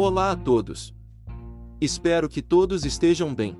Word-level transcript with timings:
Olá 0.00 0.30
a 0.30 0.36
todos. 0.36 0.94
Espero 1.80 2.28
que 2.28 2.40
todos 2.40 2.84
estejam 2.84 3.34
bem. 3.34 3.58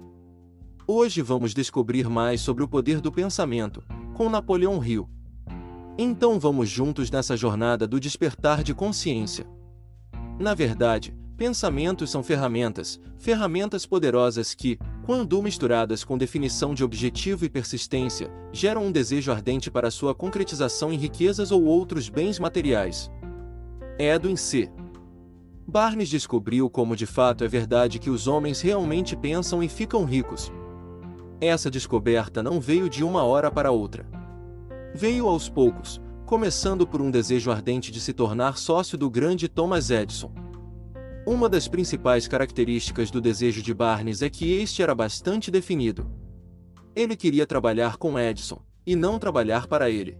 Hoje 0.86 1.20
vamos 1.20 1.52
descobrir 1.52 2.08
mais 2.08 2.40
sobre 2.40 2.62
o 2.62 2.68
poder 2.68 3.00
do 3.00 3.10
pensamento, 3.10 3.82
com 4.14 4.30
Napoleão 4.30 4.80
Hill. 4.80 5.10
Então 5.98 6.38
vamos 6.38 6.68
juntos 6.68 7.10
nessa 7.10 7.36
jornada 7.36 7.88
do 7.88 7.98
despertar 7.98 8.62
de 8.62 8.72
consciência. 8.72 9.48
Na 10.38 10.54
verdade, 10.54 11.12
pensamentos 11.36 12.08
são 12.08 12.22
ferramentas, 12.22 13.00
ferramentas 13.18 13.84
poderosas 13.84 14.54
que, 14.54 14.78
quando 15.04 15.42
misturadas 15.42 16.04
com 16.04 16.16
definição 16.16 16.72
de 16.72 16.84
objetivo 16.84 17.46
e 17.46 17.50
persistência, 17.50 18.30
geram 18.52 18.84
um 18.84 18.92
desejo 18.92 19.32
ardente 19.32 19.72
para 19.72 19.90
sua 19.90 20.14
concretização 20.14 20.92
em 20.92 20.98
riquezas 20.98 21.50
ou 21.50 21.64
outros 21.64 22.08
bens 22.08 22.38
materiais. 22.38 23.10
Edwin 23.98 24.36
C. 24.36 24.70
Barnes 25.70 26.08
descobriu 26.08 26.70
como 26.70 26.96
de 26.96 27.04
fato 27.04 27.44
é 27.44 27.48
verdade 27.48 27.98
que 27.98 28.08
os 28.08 28.26
homens 28.26 28.62
realmente 28.62 29.14
pensam 29.14 29.62
e 29.62 29.68
ficam 29.68 30.06
ricos. 30.06 30.50
Essa 31.42 31.70
descoberta 31.70 32.42
não 32.42 32.58
veio 32.58 32.88
de 32.88 33.04
uma 33.04 33.22
hora 33.22 33.50
para 33.50 33.70
outra. 33.70 34.06
Veio 34.94 35.26
aos 35.28 35.46
poucos, 35.46 36.00
começando 36.24 36.86
por 36.86 37.02
um 37.02 37.10
desejo 37.10 37.50
ardente 37.50 37.92
de 37.92 38.00
se 38.00 38.14
tornar 38.14 38.56
sócio 38.56 38.96
do 38.96 39.10
grande 39.10 39.46
Thomas 39.46 39.90
Edison. 39.90 40.32
Uma 41.26 41.50
das 41.50 41.68
principais 41.68 42.26
características 42.26 43.10
do 43.10 43.20
desejo 43.20 43.60
de 43.60 43.74
Barnes 43.74 44.22
é 44.22 44.30
que 44.30 44.50
este 44.50 44.82
era 44.82 44.94
bastante 44.94 45.50
definido. 45.50 46.10
Ele 46.96 47.14
queria 47.14 47.46
trabalhar 47.46 47.98
com 47.98 48.18
Edison, 48.18 48.62
e 48.86 48.96
não 48.96 49.18
trabalhar 49.18 49.66
para 49.66 49.90
ele. 49.90 50.16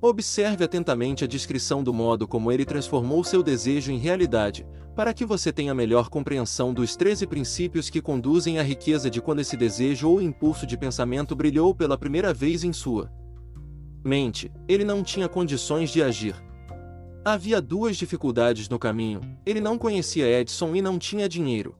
Observe 0.00 0.62
atentamente 0.62 1.24
a 1.24 1.26
descrição 1.26 1.82
do 1.82 1.92
modo 1.92 2.28
como 2.28 2.52
ele 2.52 2.64
transformou 2.64 3.24
seu 3.24 3.42
desejo 3.42 3.90
em 3.90 3.98
realidade, 3.98 4.66
para 4.94 5.14
que 5.14 5.24
você 5.24 5.52
tenha 5.52 5.74
melhor 5.74 6.08
compreensão 6.08 6.72
dos 6.72 6.96
13 6.96 7.26
princípios 7.26 7.88
que 7.88 8.02
conduzem 8.02 8.58
à 8.58 8.62
riqueza 8.62 9.10
de 9.10 9.20
quando 9.22 9.40
esse 9.40 9.56
desejo 9.56 10.08
ou 10.10 10.20
impulso 10.20 10.66
de 10.66 10.76
pensamento 10.76 11.34
brilhou 11.34 11.74
pela 11.74 11.96
primeira 11.96 12.32
vez 12.32 12.62
em 12.62 12.72
sua 12.72 13.10
mente. 14.04 14.52
Ele 14.68 14.84
não 14.84 15.02
tinha 15.02 15.28
condições 15.28 15.90
de 15.90 16.02
agir. 16.02 16.34
Havia 17.24 17.60
duas 17.60 17.96
dificuldades 17.96 18.68
no 18.68 18.78
caminho: 18.78 19.20
ele 19.44 19.60
não 19.60 19.78
conhecia 19.78 20.28
Edson 20.28 20.76
e 20.76 20.82
não 20.82 20.98
tinha 20.98 21.28
dinheiro 21.28 21.74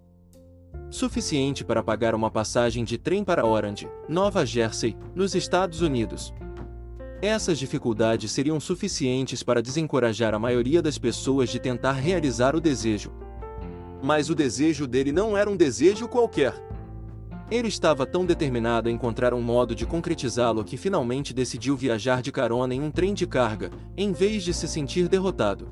suficiente 0.91 1.65
para 1.65 1.83
pagar 1.83 2.15
uma 2.15 2.31
passagem 2.31 2.85
de 2.85 2.97
trem 2.97 3.25
para 3.25 3.45
Orange, 3.45 3.89
Nova 4.09 4.45
Jersey, 4.47 4.97
nos 5.15 5.35
Estados 5.35 5.81
Unidos. 5.81 6.33
Essas 7.23 7.59
dificuldades 7.59 8.31
seriam 8.31 8.61
suficientes 8.61 9.43
para 9.43 9.63
desencorajar 9.63 10.35
a 10.35 10.39
maioria 10.39 10.83
das 10.83 10.99
pessoas 10.99 11.49
de 11.49 11.59
tentar 11.59 11.93
realizar 11.93 12.55
o 12.55 12.61
desejo. 12.61 13.11
Mas 14.03 14.29
o 14.29 14.35
desejo 14.35 14.87
dele 14.87 15.13
não 15.13 15.35
era 15.37 15.49
um 15.49 15.57
desejo 15.57 16.07
qualquer. 16.09 16.55
Ele 17.51 17.69
estava 17.69 18.05
tão 18.05 18.27
determinado 18.27 18.89
a 18.89 18.93
encontrar 18.93 19.33
um 19.33 19.41
modo 19.41 19.75
de 19.75 19.87
concretizá-lo 19.87 20.63
que 20.63 20.77
finalmente 20.77 21.33
decidiu 21.33 21.75
viajar 21.75 22.21
de 22.21 22.31
carona 22.31 22.75
em 22.75 22.83
um 22.83 22.91
trem 22.91 23.15
de 23.15 23.27
carga, 23.27 23.71
em 23.97 24.13
vez 24.13 24.43
de 24.43 24.53
se 24.53 24.69
sentir 24.69 25.09
derrotado. 25.09 25.71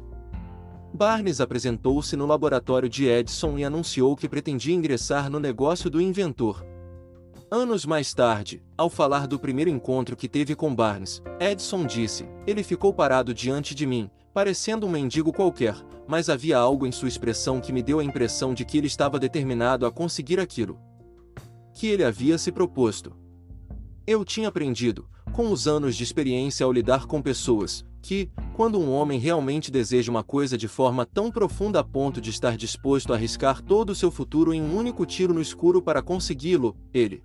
Barnes 0.94 1.40
apresentou-se 1.40 2.16
no 2.16 2.24
laboratório 2.24 2.88
de 2.88 3.06
Edison 3.06 3.58
e 3.58 3.64
anunciou 3.64 4.16
que 4.16 4.28
pretendia 4.28 4.74
ingressar 4.74 5.28
no 5.28 5.40
negócio 5.40 5.90
do 5.90 6.00
inventor. 6.00 6.64
Anos 7.56 7.86
mais 7.86 8.12
tarde, 8.12 8.60
ao 8.76 8.90
falar 8.90 9.28
do 9.28 9.38
primeiro 9.38 9.70
encontro 9.70 10.16
que 10.16 10.28
teve 10.28 10.56
com 10.56 10.74
Barnes, 10.74 11.22
Edson 11.38 11.86
disse: 11.86 12.28
Ele 12.48 12.64
ficou 12.64 12.92
parado 12.92 13.32
diante 13.32 13.76
de 13.76 13.86
mim, 13.86 14.10
parecendo 14.32 14.88
um 14.88 14.90
mendigo 14.90 15.32
qualquer, 15.32 15.76
mas 16.08 16.28
havia 16.28 16.58
algo 16.58 16.84
em 16.84 16.90
sua 16.90 17.06
expressão 17.06 17.60
que 17.60 17.72
me 17.72 17.80
deu 17.80 18.00
a 18.00 18.04
impressão 18.04 18.52
de 18.52 18.64
que 18.64 18.76
ele 18.76 18.88
estava 18.88 19.20
determinado 19.20 19.86
a 19.86 19.92
conseguir 19.92 20.40
aquilo 20.40 20.80
que 21.72 21.86
ele 21.86 22.02
havia 22.02 22.36
se 22.38 22.50
proposto. 22.50 23.14
Eu 24.04 24.24
tinha 24.24 24.48
aprendido, 24.48 25.08
com 25.32 25.52
os 25.52 25.68
anos 25.68 25.94
de 25.94 26.02
experiência 26.02 26.66
ao 26.66 26.72
lidar 26.72 27.06
com 27.06 27.22
pessoas, 27.22 27.84
que, 28.02 28.32
quando 28.56 28.80
um 28.80 28.90
homem 28.90 29.20
realmente 29.20 29.70
deseja 29.70 30.10
uma 30.10 30.24
coisa 30.24 30.58
de 30.58 30.66
forma 30.66 31.06
tão 31.06 31.30
profunda 31.30 31.78
a 31.78 31.84
ponto 31.84 32.20
de 32.20 32.30
estar 32.30 32.56
disposto 32.56 33.12
a 33.12 33.16
arriscar 33.16 33.62
todo 33.62 33.90
o 33.90 33.94
seu 33.94 34.10
futuro 34.10 34.52
em 34.52 34.60
um 34.60 34.76
único 34.76 35.06
tiro 35.06 35.32
no 35.32 35.40
escuro 35.40 35.80
para 35.80 36.02
consegui-lo, 36.02 36.76
ele 36.92 37.22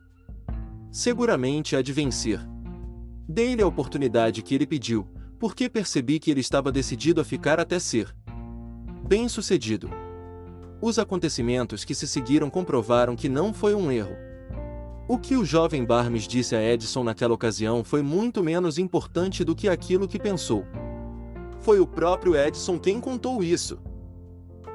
seguramente 0.91 1.75
há 1.75 1.81
de 1.81 1.93
vencer. 1.93 2.39
Dei-lhe 3.27 3.61
a 3.61 3.67
oportunidade 3.67 4.41
que 4.41 4.55
ele 4.55 4.65
pediu, 4.65 5.07
porque 5.39 5.69
percebi 5.69 6.19
que 6.19 6.31
ele 6.31 6.41
estava 6.41 6.71
decidido 6.71 7.21
a 7.21 7.23
ficar 7.23 7.59
até 7.59 7.79
ser 7.79 8.13
bem-sucedido. 9.07 9.89
Os 10.81 10.99
acontecimentos 10.99 11.83
que 11.83 11.95
se 11.95 12.07
seguiram 12.07 12.49
comprovaram 12.49 13.15
que 13.15 13.27
não 13.27 13.53
foi 13.53 13.73
um 13.73 13.91
erro. 13.91 14.15
O 15.07 15.17
que 15.17 15.35
o 15.35 15.43
jovem 15.43 15.83
Barmes 15.83 16.27
disse 16.27 16.55
a 16.55 16.61
Edison 16.61 17.03
naquela 17.03 17.33
ocasião 17.33 17.83
foi 17.83 18.03
muito 18.03 18.43
menos 18.43 18.77
importante 18.77 19.43
do 19.43 19.55
que 19.55 19.67
aquilo 19.67 20.07
que 20.07 20.19
pensou. 20.19 20.63
Foi 21.59 21.79
o 21.79 21.87
próprio 21.87 22.35
Edison 22.35 22.77
quem 22.77 23.01
contou 23.01 23.43
isso. 23.43 23.79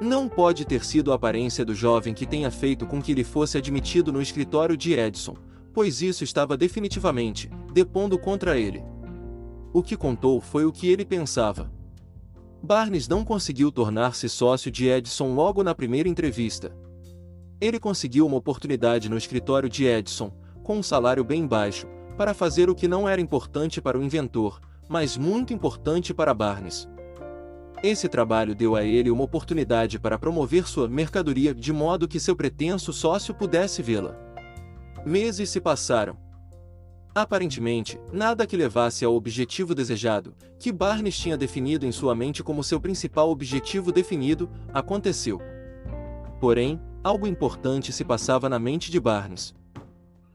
Não 0.01 0.29
pode 0.29 0.65
ter 0.65 0.85
sido 0.85 1.13
a 1.13 1.15
aparência 1.15 1.65
do 1.65 1.75
jovem 1.75 2.13
que 2.13 2.27
tenha 2.27 2.51
feito 2.51 2.85
com 2.85 3.01
que 3.01 3.13
ele 3.13 3.23
fosse 3.23 3.57
admitido 3.57 4.13
no 4.13 4.21
escritório 4.21 4.77
de 4.77 4.93
Edison, 4.93 5.37
pois 5.75 6.01
isso 6.01 6.23
estava 6.23 6.57
definitivamente 6.57 7.51
depondo 7.73 8.17
contra 8.17 8.57
ele. 8.57 8.83
O 9.73 9.83
que 9.83 9.97
contou 9.97 10.41
foi 10.41 10.65
o 10.65 10.73
que 10.73 10.89
ele 10.89 11.05
pensava. 11.05 11.71
Barnes 12.63 13.09
não 13.09 13.25
conseguiu 13.25 13.73
tornar-se 13.73 14.29
sócio 14.29 14.71
de 14.71 14.87
Edison 14.87 15.35
logo 15.35 15.65
na 15.65 15.75
primeira 15.75 16.09
entrevista. 16.09 16.73
Ele 17.61 17.81
conseguiu 17.81 18.25
uma 18.25 18.37
oportunidade 18.37 19.11
no 19.11 19.19
escritório 19.19 19.69
de 19.69 19.85
Edison, 19.85 20.33
com 20.63 20.79
um 20.79 20.83
salário 20.83 21.25
bem 21.25 21.47
baixo, 21.47 21.89
para 22.17 22.33
fazer 22.33 22.71
o 22.71 22.75
que 22.75 22.87
não 22.87 23.09
era 23.09 23.21
importante 23.21 23.83
para 23.83 23.99
o 23.99 24.03
inventor, 24.03 24.61
mas 24.89 25.17
muito 25.17 25.53
importante 25.53 26.15
para 26.15 26.33
Barnes. 26.33 26.89
Esse 27.83 28.09
trabalho 28.09 28.55
deu 28.55 28.77
a 28.77 28.85
ele 28.85 29.11
uma 29.11 29.25
oportunidade 29.25 29.99
para 29.99 30.19
promover 30.19 30.67
sua 30.67 30.89
mercadoria 30.89 31.53
de 31.55 31.73
modo 31.73 32.09
que 32.09 32.21
seu 32.21 32.37
pretenso 32.37 32.93
sócio 32.93 33.35
pudesse 33.35 33.83
vê-la. 33.83 34.24
Meses 35.05 35.51
se 35.51 35.61
passaram. 35.61 36.17
Aparentemente, 37.15 38.01
nada 38.13 38.47
que 38.47 38.57
levasse 38.57 39.05
ao 39.05 39.15
objetivo 39.15 39.75
desejado, 39.75 40.35
que 40.59 40.73
Barnes 40.73 41.17
tinha 41.17 41.37
definido 41.37 41.87
em 41.87 41.93
sua 41.93 42.15
mente 42.15 42.43
como 42.43 42.65
seu 42.65 42.81
principal 42.81 43.31
objetivo 43.31 43.93
definido, 43.93 44.51
aconteceu. 44.73 45.41
Porém, 46.41 46.81
algo 47.05 47.27
importante 47.27 47.93
se 47.93 48.05
passava 48.05 48.49
na 48.49 48.59
mente 48.59 48.91
de 48.91 48.99
Barnes. 48.99 49.55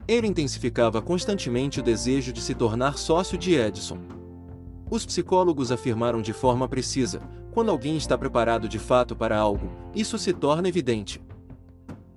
Ele 0.08 0.26
intensificava 0.26 1.02
constantemente 1.02 1.80
o 1.80 1.82
desejo 1.82 2.32
de 2.32 2.40
se 2.40 2.54
tornar 2.54 2.96
sócio 2.96 3.36
de 3.36 3.54
Edison. 3.54 3.98
Os 4.90 5.04
psicólogos 5.04 5.70
afirmaram 5.70 6.22
de 6.22 6.32
forma 6.32 6.66
precisa: 6.66 7.20
quando 7.52 7.70
alguém 7.70 7.96
está 7.96 8.16
preparado 8.16 8.68
de 8.68 8.78
fato 8.78 9.14
para 9.14 9.36
algo, 9.36 9.70
isso 9.94 10.16
se 10.18 10.32
torna 10.32 10.68
evidente. 10.68 11.20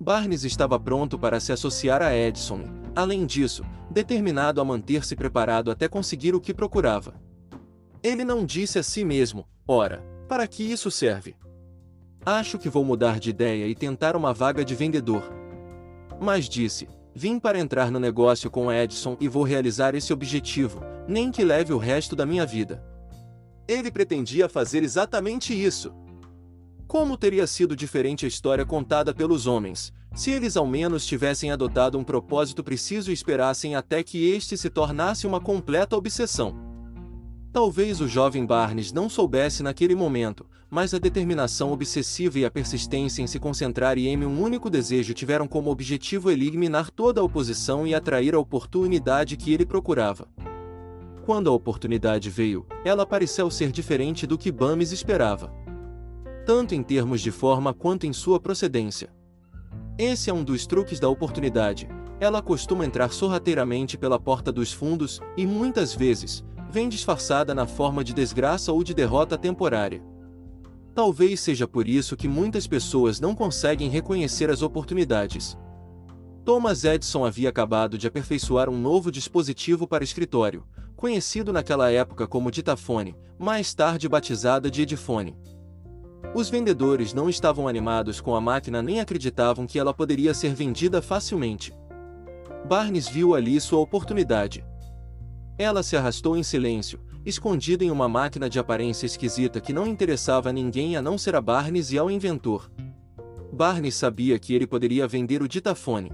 Barnes 0.00 0.44
estava 0.44 0.78
pronto 0.78 1.18
para 1.18 1.40
se 1.40 1.52
associar 1.52 2.02
a 2.02 2.14
Edison, 2.14 2.62
além 2.94 3.24
disso, 3.24 3.64
determinado 3.90 4.60
a 4.60 4.64
manter-se 4.64 5.14
preparado 5.14 5.70
até 5.70 5.88
conseguir 5.88 6.34
o 6.34 6.40
que 6.40 6.52
procurava. 6.52 7.14
Ele 8.02 8.24
não 8.24 8.44
disse 8.44 8.78
a 8.78 8.82
si 8.82 9.04
mesmo: 9.04 9.46
ora, 9.66 10.04
para 10.28 10.46
que 10.46 10.62
isso 10.62 10.90
serve? 10.90 11.36
Acho 12.26 12.58
que 12.58 12.68
vou 12.68 12.84
mudar 12.84 13.18
de 13.18 13.30
ideia 13.30 13.66
e 13.66 13.74
tentar 13.74 14.16
uma 14.16 14.32
vaga 14.32 14.64
de 14.64 14.74
vendedor. 14.74 15.22
Mas 16.20 16.48
disse: 16.48 16.88
vim 17.14 17.38
para 17.38 17.58
entrar 17.58 17.90
no 17.90 18.00
negócio 18.00 18.50
com 18.50 18.72
Edison 18.72 19.16
e 19.20 19.28
vou 19.28 19.42
realizar 19.42 19.94
esse 19.94 20.12
objetivo, 20.12 20.82
nem 21.06 21.30
que 21.30 21.44
leve 21.44 21.72
o 21.72 21.78
resto 21.78 22.16
da 22.16 22.26
minha 22.26 22.44
vida. 22.44 22.82
Ele 23.66 23.90
pretendia 23.90 24.48
fazer 24.48 24.82
exatamente 24.82 25.54
isso. 25.54 25.94
Como 26.86 27.16
teria 27.16 27.46
sido 27.46 27.74
diferente 27.74 28.24
a 28.24 28.28
história 28.28 28.64
contada 28.64 29.14
pelos 29.14 29.46
homens, 29.46 29.92
se 30.14 30.30
eles 30.30 30.56
ao 30.56 30.66
menos 30.66 31.06
tivessem 31.06 31.50
adotado 31.50 31.98
um 31.98 32.04
propósito 32.04 32.62
preciso 32.62 33.10
e 33.10 33.14
esperassem 33.14 33.74
até 33.74 34.02
que 34.02 34.30
este 34.30 34.56
se 34.56 34.70
tornasse 34.70 35.26
uma 35.26 35.40
completa 35.40 35.96
obsessão? 35.96 36.54
Talvez 37.52 38.00
o 38.00 38.08
jovem 38.08 38.44
Barnes 38.44 38.92
não 38.92 39.08
soubesse 39.08 39.62
naquele 39.62 39.94
momento, 39.94 40.46
mas 40.70 40.92
a 40.92 40.98
determinação 40.98 41.72
obsessiva 41.72 42.38
e 42.38 42.44
a 42.44 42.50
persistência 42.50 43.22
em 43.22 43.26
se 43.26 43.38
concentrar 43.38 43.96
em 43.96 44.24
um 44.24 44.42
único 44.42 44.68
desejo 44.68 45.14
tiveram 45.14 45.48
como 45.48 45.70
objetivo 45.70 46.30
eliminar 46.30 46.90
toda 46.90 47.20
a 47.20 47.24
oposição 47.24 47.86
e 47.86 47.94
atrair 47.94 48.34
a 48.34 48.40
oportunidade 48.40 49.36
que 49.36 49.52
ele 49.52 49.64
procurava. 49.64 50.28
Quando 51.24 51.48
a 51.48 51.52
oportunidade 51.52 52.28
veio, 52.28 52.66
ela 52.84 53.06
pareceu 53.06 53.50
ser 53.50 53.72
diferente 53.72 54.26
do 54.26 54.36
que 54.36 54.52
Bames 54.52 54.92
esperava 54.92 55.63
tanto 56.44 56.74
em 56.74 56.82
termos 56.82 57.20
de 57.20 57.30
forma 57.30 57.72
quanto 57.72 58.06
em 58.06 58.12
sua 58.12 58.38
procedência. 58.38 59.08
Esse 59.98 60.28
é 60.28 60.34
um 60.34 60.44
dos 60.44 60.66
truques 60.66 60.98
da 60.98 61.08
oportunidade. 61.08 61.88
Ela 62.20 62.42
costuma 62.42 62.84
entrar 62.84 63.12
sorrateiramente 63.12 63.96
pela 63.96 64.18
porta 64.18 64.52
dos 64.52 64.72
fundos 64.72 65.20
e 65.36 65.46
muitas 65.46 65.94
vezes 65.94 66.44
vem 66.70 66.88
disfarçada 66.88 67.54
na 67.54 67.66
forma 67.66 68.02
de 68.02 68.12
desgraça 68.12 68.72
ou 68.72 68.82
de 68.82 68.92
derrota 68.92 69.38
temporária. 69.38 70.02
Talvez 70.94 71.40
seja 71.40 71.66
por 71.66 71.88
isso 71.88 72.16
que 72.16 72.28
muitas 72.28 72.66
pessoas 72.66 73.20
não 73.20 73.34
conseguem 73.34 73.88
reconhecer 73.88 74.50
as 74.50 74.62
oportunidades. 74.62 75.56
Thomas 76.44 76.84
Edison 76.84 77.24
havia 77.24 77.48
acabado 77.48 77.96
de 77.96 78.06
aperfeiçoar 78.06 78.68
um 78.68 78.78
novo 78.78 79.10
dispositivo 79.10 79.88
para 79.88 80.04
escritório, 80.04 80.64
conhecido 80.94 81.52
naquela 81.52 81.90
época 81.90 82.26
como 82.26 82.50
ditafone, 82.50 83.16
mais 83.38 83.74
tarde 83.74 84.08
batizada 84.08 84.70
de 84.70 84.82
Edifone. 84.82 85.36
Os 86.34 86.50
vendedores 86.50 87.14
não 87.14 87.30
estavam 87.30 87.68
animados 87.68 88.20
com 88.20 88.34
a 88.34 88.40
máquina 88.40 88.82
nem 88.82 88.98
acreditavam 88.98 89.68
que 89.68 89.78
ela 89.78 89.94
poderia 89.94 90.34
ser 90.34 90.52
vendida 90.52 91.00
facilmente. 91.00 91.72
Barnes 92.68 93.08
viu 93.08 93.36
ali 93.36 93.60
sua 93.60 93.78
oportunidade. 93.78 94.64
Ela 95.56 95.84
se 95.84 95.96
arrastou 95.96 96.36
em 96.36 96.42
silêncio, 96.42 96.98
escondida 97.24 97.84
em 97.84 97.90
uma 97.90 98.08
máquina 98.08 98.50
de 98.50 98.58
aparência 98.58 99.06
esquisita 99.06 99.60
que 99.60 99.72
não 99.72 99.86
interessava 99.86 100.48
a 100.48 100.52
ninguém 100.52 100.96
a 100.96 101.02
não 101.02 101.16
ser 101.16 101.36
a 101.36 101.40
Barnes 101.40 101.92
e 101.92 101.98
ao 101.98 102.10
inventor. 102.10 102.68
Barnes 103.52 103.94
sabia 103.94 104.36
que 104.36 104.52
ele 104.52 104.66
poderia 104.66 105.06
vender 105.06 105.40
o 105.40 105.46
ditafone. 105.46 106.10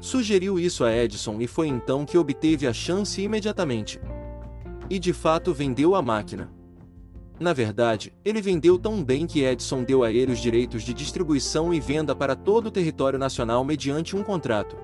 Sugeriu 0.00 0.58
isso 0.58 0.82
a 0.82 0.92
Edison 0.92 1.40
e 1.40 1.46
foi 1.46 1.68
então 1.68 2.04
que 2.04 2.18
obteve 2.18 2.66
a 2.66 2.72
chance 2.72 3.22
imediatamente. 3.22 4.00
E 4.90 4.98
de 4.98 5.12
fato 5.12 5.54
vendeu 5.54 5.94
a 5.94 6.02
máquina. 6.02 6.50
Na 7.40 7.52
verdade, 7.52 8.12
ele 8.24 8.40
vendeu 8.40 8.78
tão 8.78 9.02
bem 9.02 9.26
que 9.26 9.42
Edison 9.42 9.82
deu 9.82 10.04
a 10.04 10.12
ele 10.12 10.32
os 10.32 10.38
direitos 10.38 10.82
de 10.82 10.94
distribuição 10.94 11.72
e 11.72 11.80
venda 11.80 12.14
para 12.14 12.36
todo 12.36 12.66
o 12.66 12.70
território 12.70 13.18
nacional 13.18 13.64
mediante 13.64 14.14
um 14.14 14.22
contrato. 14.22 14.76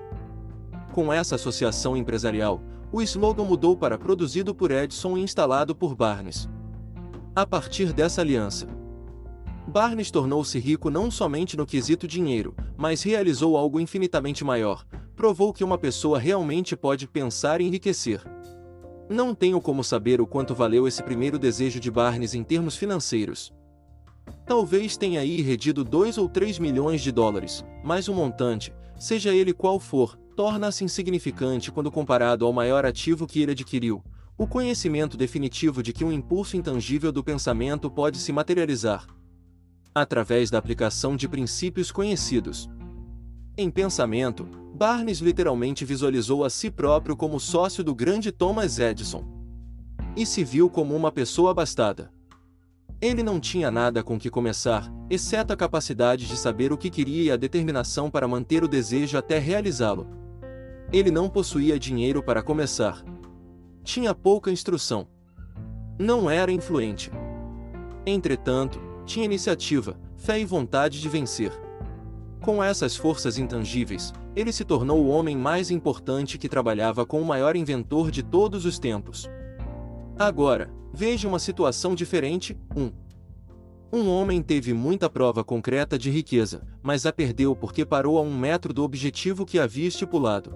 Com 0.91 1.13
essa 1.13 1.35
associação 1.35 1.95
empresarial, 1.95 2.61
o 2.91 3.01
slogan 3.01 3.45
mudou 3.45 3.77
para 3.77 3.97
produzido 3.97 4.53
por 4.53 4.71
Edison 4.71 5.17
e 5.17 5.21
instalado 5.21 5.75
por 5.75 5.95
Barnes. 5.95 6.49
A 7.35 7.45
partir 7.45 7.93
dessa 7.93 8.21
aliança, 8.21 8.67
Barnes 9.67 10.09
tornou-se 10.09 10.57
rico 10.57 10.89
não 10.89 11.11
somente 11.11 11.55
no 11.55 11.65
quesito 11.65 12.07
dinheiro, 12.07 12.55
mas 12.75 13.03
realizou 13.03 13.55
algo 13.55 13.79
infinitamente 13.79 14.43
maior, 14.43 14.83
provou 15.15 15.53
que 15.53 15.63
uma 15.63 15.77
pessoa 15.77 16.17
realmente 16.17 16.75
pode 16.75 17.07
pensar 17.07 17.61
em 17.61 17.67
enriquecer. 17.67 18.23
Não 19.09 19.33
tenho 19.33 19.59
como 19.59 19.83
saber 19.83 20.21
o 20.21 20.27
quanto 20.27 20.53
valeu 20.53 20.87
esse 20.87 21.01
primeiro 21.01 21.39
desejo 21.39 21.79
de 21.79 21.89
Barnes 21.89 22.35
em 22.35 22.43
termos 22.43 22.77
financeiros. 22.77 23.51
Talvez 24.45 24.95
tenha 24.95 25.21
aí 25.21 25.41
redido 25.41 25.83
2 25.83 26.19
ou 26.19 26.29
3 26.29 26.59
milhões 26.59 27.01
de 27.01 27.11
dólares, 27.11 27.65
mas 27.83 28.07
o 28.07 28.13
montante, 28.13 28.71
seja 28.99 29.33
ele 29.33 29.51
qual 29.51 29.79
for, 29.79 30.15
torna-se 30.35 30.83
insignificante 30.83 31.71
quando 31.71 31.91
comparado 31.91 32.45
ao 32.45 32.53
maior 32.53 32.85
ativo 32.85 33.25
que 33.25 33.41
ele 33.41 33.53
adquiriu, 33.53 34.03
o 34.37 34.45
conhecimento 34.45 35.17
definitivo 35.17 35.81
de 35.81 35.91
que 35.91 36.05
um 36.05 36.11
impulso 36.11 36.55
intangível 36.55 37.11
do 37.11 37.23
pensamento 37.23 37.89
pode 37.89 38.19
se 38.19 38.31
materializar 38.31 39.07
através 39.93 40.49
da 40.49 40.57
aplicação 40.57 41.15
de 41.15 41.27
princípios 41.27 41.91
conhecidos. 41.91 42.69
Em 43.57 43.69
pensamento, 43.69 44.47
Barnes 44.79 45.19
literalmente 45.19 45.83
visualizou 45.83 46.45
a 46.45 46.49
si 46.49 46.71
próprio 46.71 47.13
como 47.13 47.37
sócio 47.37 47.83
do 47.83 47.93
grande 47.93 48.31
Thomas 48.31 48.79
Edison. 48.79 49.25
E 50.15 50.25
se 50.25 50.41
viu 50.41 50.69
como 50.69 50.95
uma 50.95 51.11
pessoa 51.11 51.51
abastada. 51.51 52.09
Ele 53.01 53.21
não 53.21 53.41
tinha 53.41 53.69
nada 53.69 54.01
com 54.01 54.17
que 54.17 54.29
começar, 54.29 54.89
exceto 55.09 55.51
a 55.51 55.57
capacidade 55.57 56.25
de 56.25 56.37
saber 56.37 56.71
o 56.71 56.77
que 56.77 56.89
queria 56.89 57.23
e 57.23 57.29
a 57.29 57.35
determinação 57.35 58.09
para 58.09 58.25
manter 58.25 58.63
o 58.63 58.69
desejo 58.69 59.17
até 59.17 59.37
realizá-lo. 59.37 60.07
Ele 60.93 61.11
não 61.11 61.29
possuía 61.29 61.77
dinheiro 61.77 62.23
para 62.23 62.41
começar. 62.41 63.03
Tinha 63.83 64.15
pouca 64.15 64.49
instrução. 64.49 65.09
Não 65.99 66.29
era 66.29 66.53
influente. 66.53 67.11
Entretanto, 68.05 68.79
tinha 69.05 69.25
iniciativa, 69.25 69.99
fé 70.15 70.39
e 70.39 70.45
vontade 70.45 71.01
de 71.01 71.09
vencer. 71.09 71.51
Com 72.41 72.63
essas 72.63 72.95
forças 72.95 73.37
intangíveis, 73.37 74.13
ele 74.33 74.53
se 74.53 74.63
tornou 74.63 75.03
o 75.03 75.09
homem 75.09 75.35
mais 75.35 75.69
importante 75.69 76.37
que 76.37 76.47
trabalhava 76.47 77.05
com 77.05 77.21
o 77.21 77.25
maior 77.25 77.55
inventor 77.55 78.09
de 78.09 78.23
todos 78.23 78.65
os 78.65 78.79
tempos. 78.79 79.29
Agora, 80.17 80.71
veja 80.93 81.27
uma 81.27 81.39
situação 81.39 81.93
diferente: 81.93 82.57
1. 82.75 82.81
Um. 82.81 82.91
um 83.91 84.09
homem 84.09 84.41
teve 84.41 84.73
muita 84.73 85.09
prova 85.09 85.43
concreta 85.43 85.97
de 85.97 86.09
riqueza, 86.09 86.65
mas 86.81 87.05
a 87.05 87.11
perdeu 87.11 87.53
porque 87.55 87.85
parou 87.85 88.17
a 88.17 88.21
um 88.21 88.35
metro 88.37 88.73
do 88.73 88.83
objetivo 88.83 89.45
que 89.45 89.59
havia 89.59 89.89
estipulado. 89.89 90.55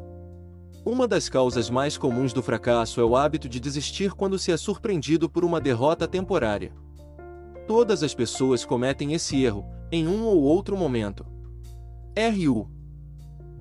Uma 0.85 1.06
das 1.06 1.27
causas 1.27 1.69
mais 1.69 1.97
comuns 1.97 2.31
do 2.31 2.41
fracasso 2.41 3.01
é 3.01 3.03
o 3.03 3.15
hábito 3.15 3.50
de 3.50 3.59
desistir 3.59 4.12
quando 4.13 4.39
se 4.39 4.51
é 4.51 4.57
surpreendido 4.57 5.30
por 5.30 5.44
uma 5.44 5.59
derrota 5.59 6.07
temporária. 6.07 6.74
Todas 7.68 8.03
as 8.03 8.13
pessoas 8.13 8.65
cometem 8.65 9.13
esse 9.13 9.41
erro, 9.41 9.65
em 9.91 10.07
um 10.07 10.25
ou 10.25 10.41
outro 10.44 10.75
momento. 10.77 11.32
R.U. 12.15 12.68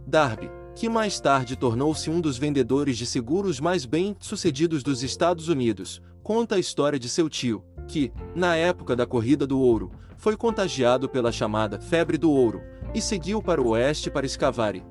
Darby, 0.07 0.51
que 0.75 0.87
mais 0.87 1.19
tarde 1.19 1.57
tornou-se 1.57 2.11
um 2.11 2.21
dos 2.21 2.37
vendedores 2.37 2.99
de 2.99 3.07
seguros 3.07 3.59
mais 3.59 3.87
bem-sucedidos 3.87 4.83
dos 4.83 5.03
Estados 5.03 5.49
Unidos, 5.49 6.03
conta 6.23 6.57
a 6.57 6.59
história 6.59 6.99
de 6.99 7.09
seu 7.09 7.31
tio, 7.31 7.65
que, 7.89 8.13
na 8.35 8.55
época 8.55 8.95
da 8.95 9.07
corrida 9.07 9.47
do 9.47 9.59
ouro, 9.59 9.91
foi 10.19 10.37
contagiado 10.37 11.09
pela 11.09 11.33
chamada 11.33 11.81
febre 11.81 12.19
do 12.19 12.31
ouro 12.31 12.61
e 12.95 13.01
seguiu 13.01 13.41
para 13.41 13.61
o 13.61 13.69
oeste 13.69 14.11
para 14.11 14.27
escavar 14.27 14.77
e 14.77 14.85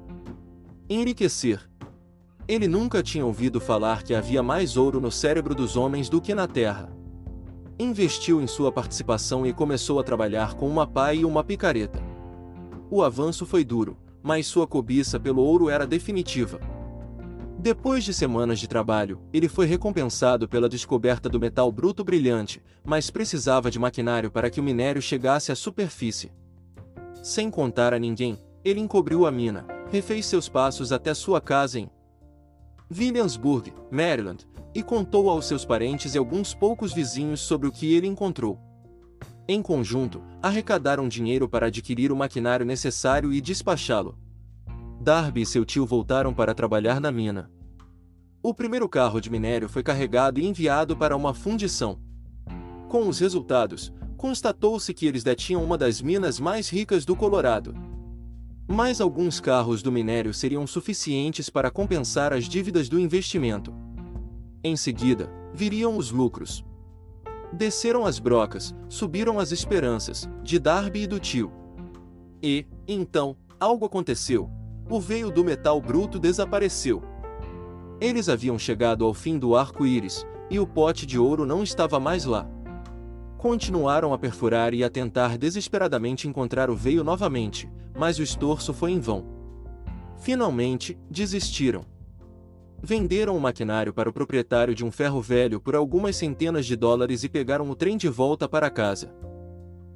enriquecer. 0.89 1.69
Ele 2.47 2.67
nunca 2.67 3.03
tinha 3.03 3.23
ouvido 3.23 3.61
falar 3.61 4.01
que 4.01 4.15
havia 4.15 4.41
mais 4.41 4.75
ouro 4.75 4.99
no 4.99 5.11
cérebro 5.11 5.53
dos 5.53 5.77
homens 5.77 6.09
do 6.09 6.19
que 6.19 6.33
na 6.33 6.47
terra. 6.47 6.91
Investiu 7.77 8.41
em 8.41 8.47
sua 8.47 8.71
participação 8.71 9.45
e 9.45 9.53
começou 9.53 9.99
a 9.99 10.03
trabalhar 10.03 10.55
com 10.55 10.67
uma 10.67 10.87
pá 10.87 11.13
e 11.13 11.23
uma 11.23 11.43
picareta. 11.43 12.10
O 12.93 13.01
avanço 13.01 13.45
foi 13.45 13.63
duro, 13.63 13.97
mas 14.21 14.45
sua 14.45 14.67
cobiça 14.67 15.17
pelo 15.17 15.41
ouro 15.41 15.69
era 15.69 15.87
definitiva. 15.87 16.59
Depois 17.57 18.03
de 18.03 18.13
semanas 18.13 18.59
de 18.59 18.67
trabalho, 18.67 19.21
ele 19.31 19.47
foi 19.47 19.65
recompensado 19.65 20.45
pela 20.45 20.67
descoberta 20.67 21.29
do 21.29 21.39
metal 21.39 21.71
bruto 21.71 22.03
brilhante, 22.03 22.61
mas 22.83 23.09
precisava 23.09 23.71
de 23.71 23.79
maquinário 23.79 24.29
para 24.29 24.49
que 24.49 24.59
o 24.59 24.63
minério 24.63 25.01
chegasse 25.01 25.53
à 25.53 25.55
superfície. 25.55 26.33
Sem 27.23 27.49
contar 27.49 27.93
a 27.93 27.99
ninguém, 27.99 28.37
ele 28.61 28.81
encobriu 28.81 29.25
a 29.25 29.31
mina, 29.31 29.65
refez 29.89 30.25
seus 30.25 30.49
passos 30.49 30.91
até 30.91 31.13
sua 31.13 31.39
casa 31.39 31.79
em 31.79 31.89
Williamsburg, 32.93 33.73
Maryland, 33.89 34.45
e 34.75 34.83
contou 34.83 35.29
aos 35.29 35.45
seus 35.45 35.63
parentes 35.63 36.13
e 36.13 36.17
alguns 36.17 36.53
poucos 36.53 36.91
vizinhos 36.91 37.39
sobre 37.39 37.69
o 37.69 37.71
que 37.71 37.93
ele 37.93 38.07
encontrou. 38.07 38.59
Em 39.53 39.61
conjunto, 39.61 40.23
arrecadaram 40.41 41.09
dinheiro 41.09 41.45
para 41.49 41.65
adquirir 41.65 42.09
o 42.09 42.15
maquinário 42.15 42.65
necessário 42.65 43.33
e 43.33 43.41
despachá-lo. 43.41 44.17
Darby 45.01 45.41
e 45.41 45.45
seu 45.45 45.65
tio 45.65 45.85
voltaram 45.85 46.33
para 46.33 46.55
trabalhar 46.55 47.01
na 47.01 47.11
mina. 47.11 47.51
O 48.41 48.53
primeiro 48.53 48.87
carro 48.87 49.19
de 49.19 49.29
minério 49.29 49.67
foi 49.67 49.83
carregado 49.83 50.39
e 50.39 50.47
enviado 50.47 50.95
para 50.95 51.17
uma 51.17 51.33
fundição. 51.33 51.99
Com 52.87 53.09
os 53.09 53.19
resultados, 53.19 53.91
constatou-se 54.15 54.93
que 54.93 55.05
eles 55.05 55.21
detinham 55.21 55.61
uma 55.61 55.77
das 55.77 56.01
minas 56.01 56.39
mais 56.39 56.69
ricas 56.69 57.03
do 57.03 57.13
Colorado. 57.13 57.75
Mais 58.69 59.01
alguns 59.01 59.41
carros 59.41 59.83
do 59.83 59.91
minério 59.91 60.33
seriam 60.33 60.65
suficientes 60.65 61.49
para 61.49 61.69
compensar 61.69 62.31
as 62.31 62.45
dívidas 62.45 62.87
do 62.87 62.97
investimento. 62.97 63.73
Em 64.63 64.77
seguida, 64.77 65.29
viriam 65.53 65.97
os 65.97 66.09
lucros. 66.09 66.63
Desceram 67.53 68.05
as 68.05 68.17
brocas, 68.17 68.73
subiram 68.87 69.37
as 69.37 69.51
esperanças, 69.51 70.29
de 70.41 70.57
Darby 70.57 71.03
e 71.03 71.07
do 71.07 71.19
tio. 71.19 71.51
E, 72.41 72.65
então, 72.87 73.35
algo 73.59 73.85
aconteceu. 73.85 74.49
O 74.89 74.99
veio 74.99 75.29
do 75.29 75.43
metal 75.43 75.79
bruto 75.81 76.17
desapareceu. 76.17 77.03
Eles 77.99 78.29
haviam 78.29 78.57
chegado 78.57 79.05
ao 79.05 79.13
fim 79.13 79.37
do 79.37 79.55
arco-íris, 79.55 80.25
e 80.49 80.59
o 80.59 80.65
pote 80.65 81.05
de 81.05 81.19
ouro 81.19 81.45
não 81.45 81.61
estava 81.61 81.99
mais 81.99 82.25
lá. 82.25 82.49
Continuaram 83.37 84.13
a 84.13 84.17
perfurar 84.17 84.73
e 84.73 84.83
a 84.83 84.89
tentar 84.89 85.37
desesperadamente 85.37 86.27
encontrar 86.27 86.69
o 86.69 86.75
veio 86.75 87.03
novamente, 87.03 87.69
mas 87.97 88.17
o 88.17 88.23
estorço 88.23 88.73
foi 88.73 88.91
em 88.91 88.99
vão. 88.99 89.25
Finalmente, 90.17 90.97
desistiram. 91.09 91.90
Venderam 92.83 93.37
o 93.37 93.39
maquinário 93.39 93.93
para 93.93 94.09
o 94.09 94.13
proprietário 94.13 94.73
de 94.73 94.83
um 94.83 94.91
ferro 94.91 95.21
velho 95.21 95.59
por 95.59 95.75
algumas 95.75 96.15
centenas 96.15 96.65
de 96.65 96.75
dólares 96.75 97.23
e 97.23 97.29
pegaram 97.29 97.69
o 97.69 97.75
trem 97.75 97.95
de 97.95 98.09
volta 98.09 98.49
para 98.49 98.71
casa. 98.71 99.13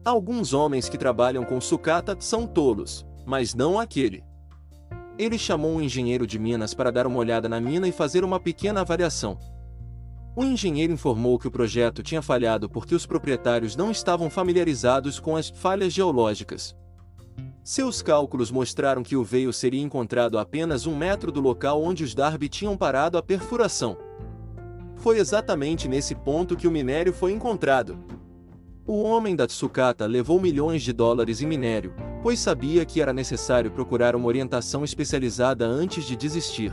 Alguns 0.06 0.54
homens 0.54 0.88
que 0.88 0.98
trabalham 0.98 1.44
com 1.44 1.60
sucata 1.60 2.15
são 2.20 2.46
tolos, 2.46 3.04
mas 3.25 3.56
não 3.56 3.80
aquele. 3.80 4.24
Ele 5.18 5.36
chamou 5.36 5.72
um 5.72 5.82
engenheiro 5.82 6.27
de 6.27 6.38
Minas 6.38 6.75
para 6.75 6.92
dar 6.92 7.08
uma 7.08 7.18
olhada 7.18 7.50
na 7.50 7.60
mina 7.60 7.88
e 7.88 7.92
fazer 7.92 8.24
uma 8.24 8.39
pequena 8.39 8.82
avaliação. 8.82 9.39
O 10.36 10.44
engenheiro 10.44 10.94
informou 10.94 11.39
que 11.39 11.48
o 11.48 11.51
projeto 11.51 12.04
tinha 12.04 12.22
falhado 12.22 12.70
porque 12.70 12.94
os 12.94 13.06
proprietários 13.06 13.75
não 13.75 13.89
estavam 13.89 14.30
familiarizados 14.30 15.20
com 15.20 15.36
as 15.36 15.50
falhas 15.50 15.92
geológicas. 15.92 16.75
Seus 17.67 18.03
cálculos 18.03 18.51
mostraram 18.51 19.01
que 19.01 19.15
o 19.15 19.24
veio 19.24 19.51
seria 19.51 19.81
encontrado 19.81 20.38
a 20.38 20.41
apenas 20.41 20.86
um 20.86 20.95
metro 20.95 21.31
do 21.31 21.41
local 21.41 21.81
onde 21.81 22.03
os 22.03 22.13
Darby 22.13 22.48
tinham 22.48 22.77
parado 22.77 23.17
a 23.17 23.24
perfuração. 23.24 23.98
Foi 24.98 25.17
exatamente 25.17 25.88
nesse 25.88 26.13
ponto 26.13 26.55
que 26.55 26.67
o 26.67 26.72
minério 26.72 27.12
foi 27.12 27.31
encontrado. 27.31 27.98
O 28.86 29.01
homem 29.01 29.36
da 29.36 29.50
sucata 29.50 30.05
levou 30.05 30.39
milhões 30.39 30.84
de 30.84 30.93
dólares 30.93 31.41
em 31.41 31.48
minério, 31.48 31.95
pois 32.22 32.39
sabia 32.39 32.86
que 32.86 33.01
era 33.01 33.12
necessário 33.12 33.72
procurar 33.72 34.15
uma 34.15 34.27
orientação 34.27 34.84
especializada 34.84 35.65
antes 35.65 36.05
de 36.05 36.15
desistir. 36.15 36.72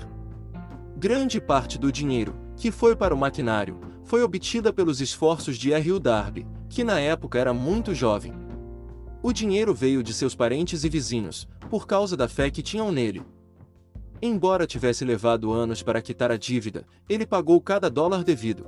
Grande 0.95 1.41
parte 1.41 1.79
do 1.79 1.91
dinheiro, 1.91 2.35
que 2.55 2.71
foi 2.71 2.95
para 2.95 3.15
o 3.15 3.19
maquinário, 3.19 3.81
foi 4.05 4.23
obtida 4.23 4.71
pelos 4.75 5.01
esforços 5.01 5.57
de 5.57 5.73
R. 5.73 5.91
U. 5.91 5.99
Darby, 5.99 6.47
que 6.69 6.85
na 6.85 7.01
época 7.01 7.39
era 7.39 7.55
muito 7.55 7.95
jovem. 7.95 8.42
O 9.25 9.33
dinheiro 9.33 9.73
veio 9.73 10.03
de 10.03 10.13
seus 10.13 10.35
parentes 10.35 10.83
e 10.83 10.89
vizinhos, 10.89 11.47
por 11.71 11.87
causa 11.87 12.17
da 12.17 12.27
fé 12.27 12.51
que 12.51 12.61
tinham 12.61 12.91
nele. 12.91 13.23
Embora 14.21 14.67
tivesse 14.67 15.05
levado 15.05 15.53
anos 15.53 15.81
para 15.81 16.03
quitar 16.03 16.33
a 16.33 16.37
dívida, 16.37 16.85
ele 17.09 17.25
pagou 17.25 17.61
cada 17.61 17.89
dólar 17.89 18.25
devido. 18.25 18.67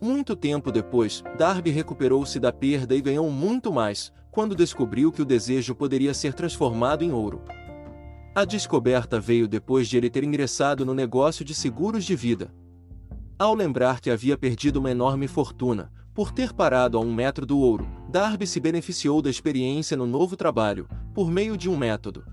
Muito 0.00 0.34
tempo 0.34 0.72
depois, 0.72 1.22
Darby 1.36 1.70
recuperou-se 1.70 2.40
da 2.40 2.50
perda 2.50 2.94
e 2.94 3.00
ganhou 3.02 3.30
muito 3.30 3.70
mais, 3.70 4.10
quando 4.30 4.54
descobriu 4.54 5.12
que 5.12 5.20
o 5.20 5.24
desejo 5.24 5.74
poderia 5.74 6.14
ser 6.14 6.32
transformado 6.32 7.04
em 7.04 7.12
ouro. 7.12 7.42
A 8.34 8.46
descoberta 8.46 9.20
veio 9.20 9.46
depois 9.46 9.86
de 9.86 9.98
ele 9.98 10.08
ter 10.08 10.24
ingressado 10.24 10.86
no 10.86 10.94
negócio 10.94 11.44
de 11.44 11.54
seguros 11.54 12.04
de 12.04 12.16
vida. 12.16 12.50
Ao 13.38 13.54
lembrar 13.54 14.00
que 14.00 14.10
havia 14.10 14.38
perdido 14.38 14.78
uma 14.78 14.90
enorme 14.90 15.28
fortuna, 15.28 15.92
por 16.18 16.32
ter 16.32 16.52
parado 16.52 16.98
a 16.98 17.00
um 17.00 17.14
metro 17.14 17.46
do 17.46 17.60
ouro, 17.60 17.88
Darby 18.08 18.44
se 18.44 18.58
beneficiou 18.58 19.22
da 19.22 19.30
experiência 19.30 19.96
no 19.96 20.04
novo 20.04 20.36
trabalho, 20.36 20.88
por 21.14 21.30
meio 21.30 21.56
de 21.56 21.70
um 21.70 21.76
método. 21.76 22.24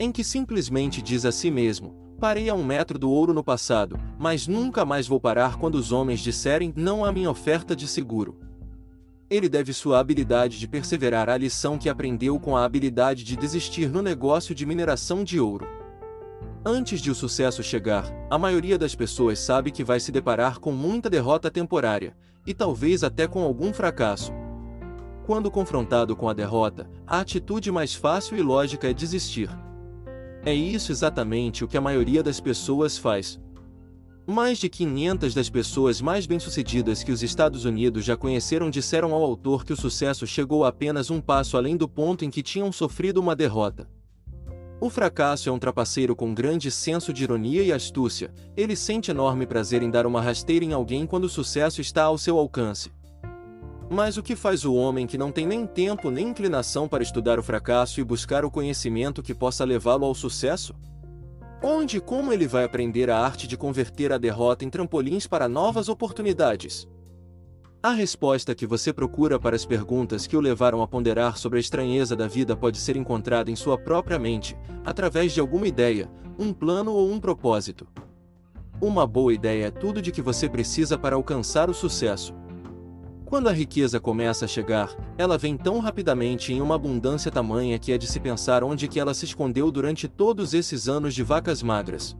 Em 0.00 0.10
que 0.10 0.24
simplesmente 0.24 1.00
diz 1.00 1.24
a 1.24 1.30
si 1.30 1.48
mesmo: 1.48 1.94
Parei 2.18 2.48
a 2.48 2.54
um 2.54 2.64
metro 2.64 2.98
do 2.98 3.08
ouro 3.08 3.32
no 3.32 3.44
passado, 3.44 3.96
mas 4.18 4.48
nunca 4.48 4.84
mais 4.84 5.06
vou 5.06 5.20
parar 5.20 5.58
quando 5.58 5.76
os 5.76 5.92
homens 5.92 6.18
disserem 6.18 6.72
não 6.74 7.04
à 7.04 7.12
minha 7.12 7.30
oferta 7.30 7.76
de 7.76 7.86
seguro. 7.86 8.36
Ele 9.30 9.48
deve 9.48 9.72
sua 9.72 10.00
habilidade 10.00 10.58
de 10.58 10.66
perseverar 10.66 11.28
à 11.28 11.36
lição 11.36 11.78
que 11.78 11.88
aprendeu 11.88 12.40
com 12.40 12.56
a 12.56 12.64
habilidade 12.64 13.22
de 13.22 13.36
desistir 13.36 13.88
no 13.88 14.02
negócio 14.02 14.56
de 14.56 14.66
mineração 14.66 15.22
de 15.22 15.38
ouro. 15.38 15.77
Antes 16.70 17.00
de 17.00 17.10
o 17.10 17.14
sucesso 17.14 17.62
chegar, 17.62 18.04
a 18.28 18.36
maioria 18.36 18.76
das 18.76 18.94
pessoas 18.94 19.38
sabe 19.38 19.70
que 19.70 19.82
vai 19.82 19.98
se 19.98 20.12
deparar 20.12 20.60
com 20.60 20.70
muita 20.70 21.08
derrota 21.08 21.50
temporária, 21.50 22.14
e 22.46 22.52
talvez 22.52 23.02
até 23.02 23.26
com 23.26 23.42
algum 23.42 23.72
fracasso. 23.72 24.34
Quando 25.24 25.50
confrontado 25.50 26.14
com 26.14 26.28
a 26.28 26.34
derrota, 26.34 26.86
a 27.06 27.20
atitude 27.20 27.72
mais 27.72 27.94
fácil 27.94 28.36
e 28.36 28.42
lógica 28.42 28.86
é 28.86 28.92
desistir. 28.92 29.48
É 30.44 30.52
isso 30.52 30.92
exatamente 30.92 31.64
o 31.64 31.66
que 31.66 31.78
a 31.78 31.80
maioria 31.80 32.22
das 32.22 32.38
pessoas 32.38 32.98
faz. 32.98 33.40
Mais 34.26 34.58
de 34.58 34.68
500 34.68 35.32
das 35.32 35.48
pessoas 35.48 36.02
mais 36.02 36.26
bem-sucedidas 36.26 37.02
que 37.02 37.12
os 37.12 37.22
Estados 37.22 37.64
Unidos 37.64 38.04
já 38.04 38.14
conheceram 38.14 38.68
disseram 38.68 39.14
ao 39.14 39.22
autor 39.22 39.64
que 39.64 39.72
o 39.72 39.76
sucesso 39.76 40.26
chegou 40.26 40.66
apenas 40.66 41.10
um 41.10 41.18
passo 41.18 41.56
além 41.56 41.78
do 41.78 41.88
ponto 41.88 42.26
em 42.26 42.30
que 42.30 42.42
tinham 42.42 42.70
sofrido 42.70 43.22
uma 43.22 43.34
derrota. 43.34 43.88
O 44.80 44.88
fracasso 44.88 45.48
é 45.48 45.52
um 45.52 45.58
trapaceiro 45.58 46.14
com 46.14 46.32
grande 46.32 46.70
senso 46.70 47.12
de 47.12 47.24
ironia 47.24 47.64
e 47.64 47.72
astúcia, 47.72 48.32
ele 48.56 48.76
sente 48.76 49.10
enorme 49.10 49.44
prazer 49.44 49.82
em 49.82 49.90
dar 49.90 50.06
uma 50.06 50.22
rasteira 50.22 50.64
em 50.64 50.72
alguém 50.72 51.04
quando 51.04 51.24
o 51.24 51.28
sucesso 51.28 51.80
está 51.80 52.04
ao 52.04 52.16
seu 52.16 52.38
alcance. 52.38 52.92
Mas 53.90 54.16
o 54.16 54.22
que 54.22 54.36
faz 54.36 54.64
o 54.64 54.74
homem 54.74 55.04
que 55.04 55.18
não 55.18 55.32
tem 55.32 55.48
nem 55.48 55.66
tempo 55.66 56.12
nem 56.12 56.28
inclinação 56.28 56.86
para 56.86 57.02
estudar 57.02 57.40
o 57.40 57.42
fracasso 57.42 58.00
e 58.00 58.04
buscar 58.04 58.44
o 58.44 58.50
conhecimento 58.52 59.20
que 59.20 59.34
possa 59.34 59.64
levá-lo 59.64 60.04
ao 60.04 60.14
sucesso? 60.14 60.72
Onde 61.60 61.96
e 61.96 62.00
como 62.00 62.32
ele 62.32 62.46
vai 62.46 62.62
aprender 62.62 63.10
a 63.10 63.18
arte 63.18 63.48
de 63.48 63.56
converter 63.56 64.12
a 64.12 64.18
derrota 64.18 64.64
em 64.64 64.70
trampolins 64.70 65.26
para 65.26 65.48
novas 65.48 65.88
oportunidades? 65.88 66.86
A 67.80 67.92
resposta 67.92 68.56
que 68.56 68.66
você 68.66 68.92
procura 68.92 69.38
para 69.38 69.54
as 69.54 69.64
perguntas 69.64 70.26
que 70.26 70.36
o 70.36 70.40
levaram 70.40 70.82
a 70.82 70.88
ponderar 70.88 71.38
sobre 71.38 71.58
a 71.58 71.60
estranheza 71.60 72.16
da 72.16 72.26
vida 72.26 72.56
pode 72.56 72.76
ser 72.76 72.96
encontrada 72.96 73.52
em 73.52 73.56
sua 73.56 73.78
própria 73.78 74.18
mente, 74.18 74.58
através 74.84 75.32
de 75.32 75.38
alguma 75.38 75.68
ideia, 75.68 76.10
um 76.36 76.52
plano 76.52 76.92
ou 76.92 77.08
um 77.08 77.20
propósito. 77.20 77.86
Uma 78.80 79.06
boa 79.06 79.32
ideia 79.32 79.66
é 79.66 79.70
tudo 79.70 80.02
de 80.02 80.10
que 80.10 80.20
você 80.20 80.48
precisa 80.48 80.98
para 80.98 81.14
alcançar 81.14 81.70
o 81.70 81.74
sucesso. 81.74 82.34
Quando 83.24 83.48
a 83.48 83.52
riqueza 83.52 84.00
começa 84.00 84.46
a 84.46 84.48
chegar, 84.48 84.92
ela 85.16 85.38
vem 85.38 85.56
tão 85.56 85.78
rapidamente 85.78 86.52
em 86.52 86.60
uma 86.60 86.74
abundância 86.74 87.30
tamanha 87.30 87.78
que 87.78 87.92
é 87.92 87.98
de 87.98 88.08
se 88.08 88.18
pensar 88.18 88.64
onde 88.64 88.88
que 88.88 88.98
ela 88.98 89.14
se 89.14 89.24
escondeu 89.24 89.70
durante 89.70 90.08
todos 90.08 90.52
esses 90.52 90.88
anos 90.88 91.14
de 91.14 91.22
vacas 91.22 91.62
magras. 91.62 92.16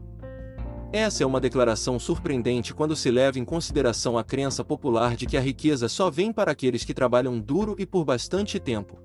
Essa 0.91 1.23
é 1.23 1.25
uma 1.25 1.39
declaração 1.39 1.99
surpreendente 1.99 2.73
quando 2.73 2.95
se 2.95 3.11
leva 3.11 3.37
em 3.37 3.45
consideração 3.45 4.17
a 4.17 4.23
crença 4.23 4.63
popular 4.63 5.15
de 5.15 5.27
que 5.27 5.37
a 5.37 5.41
riqueza 5.41 5.87
só 5.87 6.09
vem 6.09 6.33
para 6.33 6.51
aqueles 6.51 6.83
que 6.83 6.95
trabalham 6.95 7.39
duro 7.39 7.75
e 7.77 7.85
por 7.85 8.03
bastante 8.03 8.59
tempo. 8.59 8.97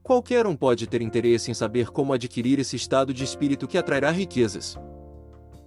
Qualquer 0.00 0.46
um 0.46 0.54
pode 0.54 0.86
ter 0.86 1.02
interesse 1.02 1.50
em 1.50 1.54
saber 1.54 1.90
como 1.90 2.12
adquirir 2.12 2.60
esse 2.60 2.76
estado 2.76 3.12
de 3.12 3.24
espírito 3.24 3.66
que 3.66 3.76
atrairá 3.76 4.12
riquezas. 4.12 4.78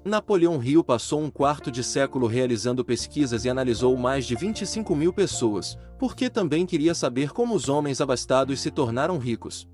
Napoleão 0.05 0.63
Hill 0.63 0.83
passou 0.85 1.19
um 1.19 1.29
quarto 1.29 1.69
de 1.69 1.83
século 1.83 2.27
realizando 2.27 2.85
pesquisas 2.85 3.43
e 3.43 3.49
analisou 3.49 3.97
mais 3.97 4.25
de 4.25 4.35
25 4.35 4.95
mil 4.95 5.11
pessoas, 5.11 5.77
porque 5.99 6.29
também 6.29 6.65
queria 6.65 6.95
saber 6.95 7.33
como 7.33 7.55
os 7.55 7.67
homens 7.67 7.99
abastados 7.99 8.61
se 8.61 8.71
tornaram 8.71 9.17
ricos. 9.17 9.67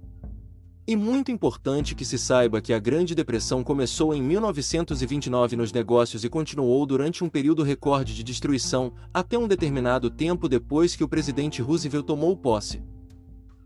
E 0.87 0.95
muito 0.95 1.31
importante 1.31 1.93
que 1.93 2.03
se 2.03 2.17
saiba 2.17 2.59
que 2.59 2.73
a 2.73 2.79
Grande 2.79 3.13
Depressão 3.13 3.63
começou 3.63 4.15
em 4.15 4.21
1929 4.21 5.55
nos 5.55 5.71
negócios 5.71 6.23
e 6.23 6.29
continuou 6.29 6.83
durante 6.87 7.23
um 7.23 7.29
período 7.29 7.61
recorde 7.61 8.15
de 8.15 8.23
destruição, 8.23 8.91
até 9.13 9.37
um 9.37 9.47
determinado 9.47 10.09
tempo 10.09 10.49
depois 10.49 10.95
que 10.95 11.03
o 11.03 11.07
presidente 11.07 11.61
Roosevelt 11.61 12.05
tomou 12.05 12.35
posse. 12.35 12.81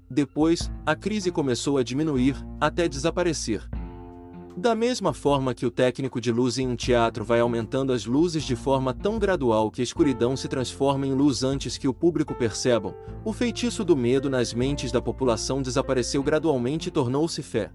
Depois, 0.10 0.69
a 0.86 0.93
crise 0.93 1.31
começou 1.31 1.77
a 1.77 1.84
diminuir, 1.84 2.36
até 2.60 2.88
desaparecer. 2.88 3.67
Da 4.57 4.74
mesma 4.74 5.13
forma 5.13 5.53
que 5.53 5.65
o 5.65 5.71
técnico 5.71 6.21
de 6.21 6.31
luz 6.31 6.57
em 6.57 6.65
um 6.65 6.77
teatro 6.77 7.25
vai 7.25 7.41
aumentando 7.41 7.91
as 7.91 8.05
luzes 8.05 8.45
de 8.45 8.55
forma 8.55 8.93
tão 8.93 9.19
gradual 9.19 9.69
que 9.69 9.81
a 9.81 9.83
escuridão 9.83 10.38
se 10.38 10.47
transforma 10.47 11.05
em 11.05 11.13
luz 11.13 11.43
antes 11.43 11.77
que 11.77 11.89
o 11.89 11.93
público 11.93 12.33
percebam, 12.33 12.95
o 13.25 13.33
feitiço 13.33 13.83
do 13.83 13.97
medo 13.97 14.29
nas 14.29 14.53
mentes 14.53 14.93
da 14.93 15.01
população 15.01 15.62
desapareceu 15.62 16.24
gradualmente 16.24 16.88
e 16.88 16.91
tornou-se 16.91 17.43
fé. 17.43 17.69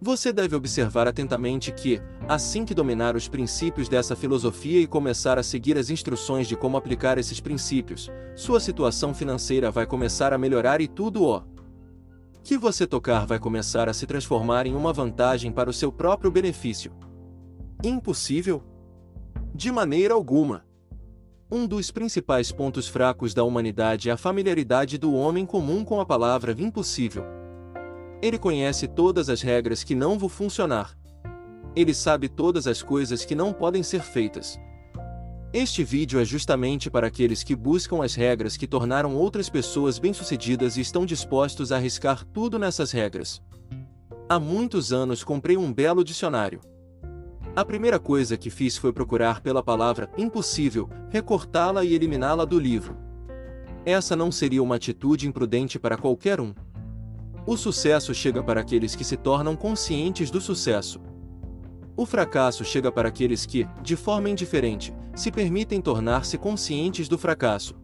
Você 0.00 0.32
deve 0.32 0.54
observar 0.54 1.08
atentamente 1.08 1.72
que, 1.72 2.00
assim 2.28 2.64
que 2.64 2.72
dominar 2.72 3.16
os 3.16 3.26
princípios 3.26 3.88
dessa 3.88 4.14
filosofia 4.14 4.80
e 4.80 4.86
começar 4.86 5.40
a 5.40 5.42
seguir 5.42 5.76
as 5.76 5.90
instruções 5.90 6.46
de 6.46 6.56
como 6.56 6.76
aplicar 6.76 7.18
esses 7.18 7.40
princípios, 7.40 8.08
sua 8.36 8.60
situação 8.60 9.12
financeira 9.12 9.72
vai 9.72 9.86
começar 9.86 10.32
a 10.32 10.38
melhorar 10.38 10.80
e 10.80 10.86
tudo 10.86 11.24
o 11.24 11.42
que 12.42 12.56
você 12.56 12.86
tocar 12.86 13.26
vai 13.26 13.38
começar 13.38 13.88
a 13.88 13.92
se 13.92 14.06
transformar 14.06 14.66
em 14.66 14.74
uma 14.74 14.92
vantagem 14.92 15.52
para 15.52 15.70
o 15.70 15.72
seu 15.72 15.92
próprio 15.92 16.30
benefício. 16.30 16.92
Impossível? 17.84 18.62
De 19.54 19.70
maneira 19.70 20.14
alguma. 20.14 20.64
Um 21.50 21.66
dos 21.66 21.90
principais 21.90 22.52
pontos 22.52 22.86
fracos 22.86 23.34
da 23.34 23.42
humanidade 23.42 24.08
é 24.08 24.12
a 24.12 24.16
familiaridade 24.16 24.96
do 24.96 25.14
homem 25.14 25.44
comum 25.44 25.84
com 25.84 26.00
a 26.00 26.06
palavra 26.06 26.54
impossível. 26.56 27.24
Ele 28.22 28.38
conhece 28.38 28.86
todas 28.86 29.28
as 29.28 29.42
regras 29.42 29.82
que 29.82 29.94
não 29.94 30.18
vão 30.18 30.28
funcionar. 30.28 30.96
Ele 31.74 31.94
sabe 31.94 32.28
todas 32.28 32.66
as 32.66 32.82
coisas 32.82 33.24
que 33.24 33.34
não 33.34 33.52
podem 33.52 33.82
ser 33.82 34.00
feitas. 34.00 34.58
Este 35.52 35.82
vídeo 35.82 36.20
é 36.20 36.24
justamente 36.24 36.88
para 36.88 37.08
aqueles 37.08 37.42
que 37.42 37.56
buscam 37.56 38.04
as 38.04 38.14
regras 38.14 38.56
que 38.56 38.68
tornaram 38.68 39.16
outras 39.16 39.48
pessoas 39.48 39.98
bem-sucedidas 39.98 40.76
e 40.76 40.80
estão 40.80 41.04
dispostos 41.04 41.72
a 41.72 41.76
arriscar 41.76 42.24
tudo 42.24 42.56
nessas 42.56 42.92
regras. 42.92 43.42
Há 44.28 44.38
muitos 44.38 44.92
anos 44.92 45.24
comprei 45.24 45.56
um 45.56 45.72
belo 45.72 46.04
dicionário. 46.04 46.60
A 47.56 47.64
primeira 47.64 47.98
coisa 47.98 48.36
que 48.36 48.48
fiz 48.48 48.76
foi 48.76 48.92
procurar 48.92 49.40
pela 49.40 49.60
palavra 49.60 50.08
impossível, 50.16 50.88
recortá-la 51.08 51.84
e 51.84 51.94
eliminá-la 51.94 52.44
do 52.44 52.56
livro. 52.56 52.96
Essa 53.84 54.14
não 54.14 54.30
seria 54.30 54.62
uma 54.62 54.76
atitude 54.76 55.26
imprudente 55.26 55.80
para 55.80 55.98
qualquer 55.98 56.40
um. 56.40 56.54
O 57.44 57.56
sucesso 57.56 58.14
chega 58.14 58.40
para 58.40 58.60
aqueles 58.60 58.94
que 58.94 59.02
se 59.02 59.16
tornam 59.16 59.56
conscientes 59.56 60.30
do 60.30 60.40
sucesso. 60.40 61.00
O 61.96 62.06
fracasso 62.06 62.64
chega 62.64 62.92
para 62.92 63.08
aqueles 63.08 63.44
que, 63.44 63.66
de 63.82 63.96
forma 63.96 64.30
indiferente, 64.30 64.94
se 65.14 65.30
permitem 65.30 65.80
tornar-se 65.80 66.38
conscientes 66.38 67.08
do 67.08 67.18
fracasso. 67.18 67.74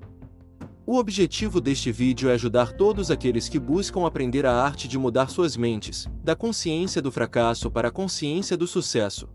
O 0.87 0.99
objetivo 0.99 1.61
deste 1.61 1.90
vídeo 1.90 2.28
é 2.28 2.35
ajudar 2.35 2.73
todos 2.73 3.11
aqueles 3.11 3.49
que 3.49 3.59
buscam 3.59 4.06
aprender 4.06 4.47
a 4.47 4.54
arte 4.54 4.87
de 4.87 4.97
mudar 4.97 5.28
suas 5.28 5.56
mentes, 5.56 6.06
da 6.23 6.37
consciência 6.37 7.02
do 7.02 7.11
fracasso 7.11 7.71
para 7.71 7.88
a 7.88 7.90
consciência 7.90 8.56
do 8.56 8.68
sucesso. 8.68 9.28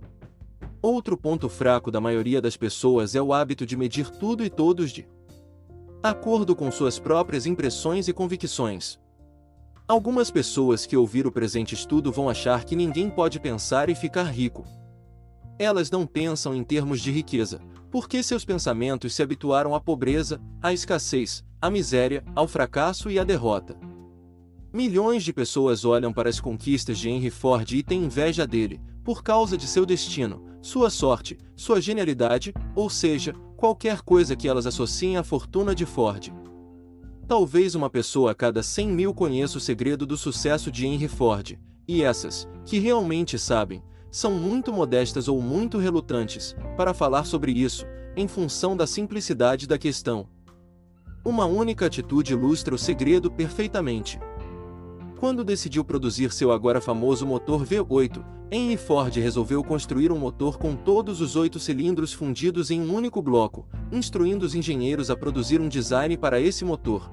Outro 0.82 1.18
ponto 1.18 1.50
fraco 1.50 1.92
da 1.92 2.00
maioria 2.00 2.42
das 2.42 2.56
pessoas 2.56 3.16
é 3.16 3.22
o 3.22 3.34
hábito 3.34 3.66
de 3.66 3.76
medir 3.76 4.10
tudo 4.10 4.46
e 4.46 4.50
todos 4.50 4.92
de 4.92 5.06
acordo 6.02 6.56
com 6.56 6.72
suas 6.72 6.98
próprias 6.98 7.46
impressões 7.46 8.08
e 8.08 8.14
convicções. 8.14 8.98
Algumas 9.88 10.32
pessoas 10.32 10.86
que 10.86 10.96
ouvir 10.96 11.28
o 11.28 11.32
presente 11.32 11.76
estudo 11.76 12.14
vão 12.14 12.30
achar 12.30 12.64
que 12.64 12.78
ninguém 12.78 13.10
pode 13.10 13.40
pensar 13.42 13.90
e 13.90 13.96
ficar 13.96 14.24
rico. 14.24 14.64
Elas 15.60 15.92
não 15.92 16.08
pensam 16.08 16.56
em 16.56 16.64
termos 16.64 17.02
de 17.02 17.12
riqueza, 17.12 17.62
porque 17.92 18.24
seus 18.24 18.46
pensamentos 18.46 19.14
se 19.14 19.22
habituaram 19.22 19.76
à 19.76 19.80
pobreza, 19.80 20.42
à 20.62 20.72
escassez, 20.72 21.44
à 21.62 21.70
miséria, 21.70 22.24
ao 22.34 22.48
fracasso 22.48 23.12
e 23.12 23.20
à 23.20 23.24
derrota. 23.24 23.78
Milhões 24.74 25.24
de 25.24 25.34
pessoas 25.34 25.84
olham 25.84 26.14
para 26.14 26.30
as 26.30 26.40
conquistas 26.40 26.98
de 26.98 27.10
Henry 27.10 27.30
Ford 27.30 27.70
e 27.70 27.84
têm 27.84 28.06
inveja 28.06 28.48
dele, 28.48 28.80
por 29.04 29.22
causa 29.22 29.58
de 29.58 29.68
seu 29.68 29.86
destino, 29.86 30.42
sua 30.62 30.90
sorte, 30.90 31.38
sua 31.54 31.82
genialidade, 31.82 32.54
ou 32.74 32.90
seja, 32.90 33.34
qualquer 33.58 34.02
coisa 34.02 34.36
que 34.36 34.48
elas 34.48 34.66
associem 34.66 35.18
à 35.18 35.24
fortuna 35.24 35.76
de 35.76 35.86
Ford. 35.86 36.32
Talvez 37.28 37.76
uma 37.76 37.90
pessoa 37.90 38.32
a 38.32 38.36
cada 38.36 38.64
100 38.64 38.88
mil 38.88 39.14
conheça 39.14 39.58
o 39.58 39.62
segredo 39.62 40.06
do 40.06 40.16
sucesso 40.16 40.72
de 40.72 40.86
Henry 40.86 41.10
Ford, 41.10 41.60
e 41.86 42.04
essas, 42.04 42.48
que 42.66 42.80
realmente 42.80 43.38
sabem, 43.38 43.84
são 44.12 44.32
muito 44.32 44.74
modestas 44.74 45.28
ou 45.28 45.42
muito 45.42 45.78
relutantes 45.78 46.56
para 46.76 46.94
falar 46.94 47.24
sobre 47.24 47.52
isso, 47.52 47.86
em 48.16 48.28
função 48.28 48.76
da 48.76 48.86
simplicidade 48.86 49.66
da 49.66 49.78
questão. 49.78 50.28
Uma 51.24 51.46
única 51.46 51.86
atitude 51.86 52.34
ilustra 52.34 52.76
o 52.76 52.78
segredo 52.78 53.32
perfeitamente. 53.32 54.20
Quando 55.20 55.44
decidiu 55.44 55.86
produzir 55.86 56.32
seu 56.32 56.52
agora 56.52 56.82
famoso 56.82 57.26
motor 57.26 57.64
V8, 57.64 58.24
Henry 58.52 58.76
Ford 58.76 59.16
resolveu 59.16 59.64
construir 59.64 60.12
um 60.12 60.18
motor 60.18 60.58
com 60.58 60.76
todos 60.76 61.22
os 61.22 61.36
oito 61.36 61.60
cilindros 61.60 62.12
fundidos 62.12 62.70
em 62.70 62.82
um 62.82 62.94
único 62.94 63.22
bloco, 63.22 63.66
instruindo 63.92 64.46
os 64.46 64.56
engenheiros 64.56 65.10
a 65.10 65.16
produzir 65.16 65.62
um 65.62 65.70
design 65.70 66.18
para 66.18 66.42
esse 66.42 66.66
motor. 66.66 67.10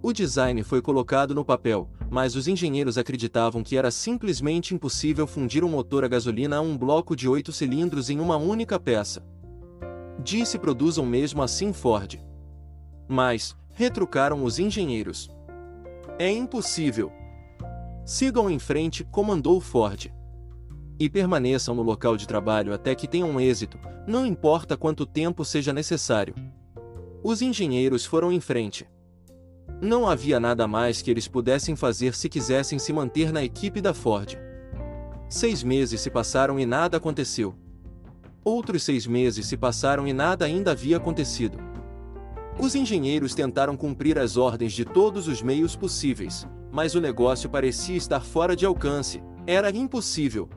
O 0.00 0.12
design 0.12 0.62
foi 0.62 0.80
colocado 0.80 1.34
no 1.34 1.44
papel, 1.44 1.90
mas 2.10 2.36
os 2.36 2.46
engenheiros 2.46 2.96
acreditavam 2.96 3.62
que 3.62 3.76
era 3.76 3.90
simplesmente 3.90 4.74
impossível 4.74 5.26
fundir 5.26 5.64
um 5.64 5.68
motor 5.68 6.04
a 6.04 6.08
gasolina 6.08 6.56
a 6.56 6.60
um 6.60 6.76
bloco 6.76 7.16
de 7.16 7.28
oito 7.28 7.52
cilindros 7.52 8.10
em 8.10 8.20
uma 8.20 8.36
única 8.36 8.78
peça. 8.78 9.24
Disse 10.22 10.58
produzam 10.58 11.04
mesmo 11.04 11.42
assim 11.42 11.72
Ford. 11.72 12.18
Mas, 13.08 13.56
retrucaram 13.70 14.42
os 14.42 14.58
engenheiros. 14.58 15.28
É 16.18 16.30
impossível. 16.30 17.12
Sigam 18.04 18.50
em 18.50 18.58
frente, 18.58 19.04
comandou 19.04 19.60
Ford. 19.60 20.12
E 20.98 21.10
permaneçam 21.10 21.74
no 21.74 21.82
local 21.82 22.16
de 22.16 22.26
trabalho 22.26 22.72
até 22.72 22.94
que 22.94 23.06
tenham 23.06 23.38
êxito, 23.38 23.78
não 24.06 24.24
importa 24.24 24.76
quanto 24.76 25.04
tempo 25.04 25.44
seja 25.44 25.72
necessário. 25.72 26.34
Os 27.22 27.42
engenheiros 27.42 28.06
foram 28.06 28.32
em 28.32 28.40
frente. 28.40 28.88
Não 29.80 30.08
havia 30.08 30.40
nada 30.40 30.66
mais 30.66 31.02
que 31.02 31.10
eles 31.10 31.28
pudessem 31.28 31.76
fazer 31.76 32.14
se 32.14 32.28
quisessem 32.28 32.78
se 32.78 32.92
manter 32.92 33.32
na 33.32 33.44
equipe 33.44 33.80
da 33.80 33.92
Ford. 33.92 34.36
Seis 35.28 35.62
meses 35.62 36.00
se 36.00 36.10
passaram 36.10 36.58
e 36.58 36.64
nada 36.64 36.96
aconteceu. 36.96 37.54
Outros 38.44 38.84
seis 38.84 39.06
meses 39.06 39.46
se 39.46 39.56
passaram 39.56 40.06
e 40.06 40.12
nada 40.12 40.44
ainda 40.44 40.70
havia 40.70 40.96
acontecido. 40.96 41.58
Os 42.58 42.74
engenheiros 42.74 43.34
tentaram 43.34 43.76
cumprir 43.76 44.18
as 44.18 44.36
ordens 44.36 44.72
de 44.72 44.84
todos 44.84 45.28
os 45.28 45.42
meios 45.42 45.76
possíveis, 45.76 46.46
mas 46.72 46.94
o 46.94 47.00
negócio 47.00 47.50
parecia 47.50 47.96
estar 47.96 48.20
fora 48.20 48.56
de 48.56 48.64
alcance, 48.64 49.22
era 49.46 49.70
impossível. 49.70 50.48